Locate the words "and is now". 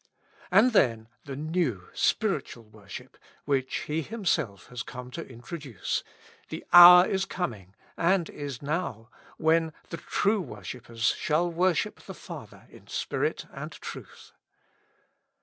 7.97-9.11